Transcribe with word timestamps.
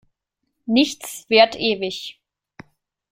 Nichts 0.65 1.29
währt 1.29 1.55
ewig. 1.59 2.19